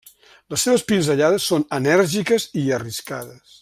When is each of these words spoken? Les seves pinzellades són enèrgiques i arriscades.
Les 0.53 0.63
seves 0.67 0.85
pinzellades 0.93 1.47
són 1.51 1.67
enèrgiques 1.81 2.51
i 2.65 2.69
arriscades. 2.79 3.59